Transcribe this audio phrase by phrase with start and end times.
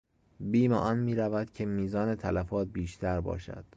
[0.39, 3.65] بیم آن میرود که میزان تلفات بیشتر باشد.